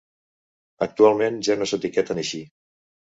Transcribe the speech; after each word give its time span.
Actualment 0.85 1.37
ja 1.47 1.57
no 1.59 1.67
s'etiqueten 1.73 2.23
així. 2.23 2.41